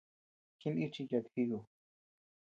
[0.61, 1.59] Jinichiy yat jíku.